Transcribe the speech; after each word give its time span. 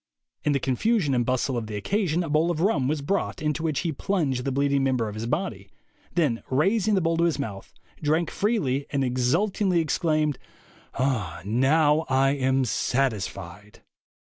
In 0.43 0.53
the 0.53 0.59
confusion 0.59 1.13
and 1.13 1.23
bustle 1.23 1.55
of 1.57 1.67
the 1.67 1.75
occasion 1.75 2.23
a 2.23 2.29
bowl 2.31 2.49
of 2.49 2.59
rum 2.59 2.87
was 2.87 3.03
brought, 3.03 3.39
into 3.39 3.61
which 3.61 3.81
he 3.81 3.91
plunged 3.91 4.45
the 4.45 4.51
bleed 4.51 4.71
ing 4.71 4.83
member 4.83 5.07
of 5.07 5.13
his 5.13 5.27
body, 5.27 5.69
then 6.15 6.41
raising 6.49 6.95
the 6.95 7.01
bowl 7.01 7.17
to 7.17 7.25
his 7.25 7.37
mouth, 7.37 7.71
drank 8.01 8.31
freely, 8.31 8.87
and 8.89 9.03
exultingly 9.03 9.79
exclaimed, 9.79 10.39
'Now 10.99 12.05
I 12.09 12.31
am 12.31 12.65
satisfied.' 12.65 13.83